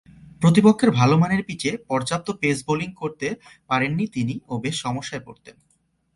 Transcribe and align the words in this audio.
প্রতিপক্ষের 0.41 0.89
ভালোমানের 0.91 1.41
পিচে 1.43 1.71
পর্যাপ্ত 1.87 2.27
পেস 2.31 2.57
বোলিং 2.67 2.89
করতে 2.93 3.27
পারেননি 3.67 4.05
তিনি 4.07 4.33
ও 4.47 4.53
বেশ 4.59 4.75
সমস্যায় 4.81 5.23
পড়তেন। 5.25 5.55